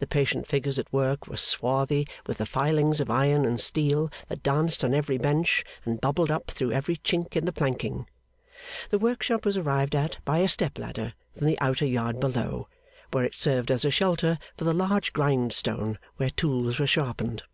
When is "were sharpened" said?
16.80-17.44